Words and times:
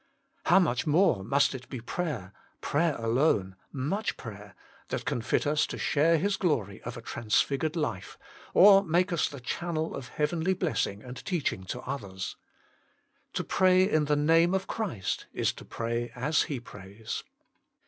How 0.45 0.57
much 0.57 0.87
more 0.87 1.23
must 1.23 1.53
it 1.53 1.69
be 1.69 1.79
prayer, 1.79 2.33
prayer 2.59 2.95
alone, 2.97 3.55
much 3.71 4.17
prayer, 4.17 4.55
that 4.87 5.05
can 5.05 5.21
fit 5.21 5.45
us 5.45 5.67
to 5.67 5.77
share 5.77 6.17
His 6.17 6.37
glory 6.37 6.81
of 6.81 6.97
a 6.97 7.03
trans 7.03 7.39
figured 7.41 7.75
life, 7.75 8.17
or 8.55 8.83
make 8.83 9.13
us 9.13 9.29
the 9.29 9.39
channel 9.39 9.95
of 9.95 10.07
heavenly 10.07 10.55
blessing 10.55 11.03
and 11.03 11.23
teaching 11.23 11.65
to 11.65 11.81
others. 11.81 12.35
To 13.33 13.43
pray 13.43 13.87
in 13.87 14.05
the 14.05 14.15
Name 14.15 14.55
of 14.55 14.65
Christ 14.65 15.27
is 15.33 15.53
to 15.53 15.65
pray 15.65 16.11
as 16.15 16.41
He 16.49 16.59
prays. 16.59 17.23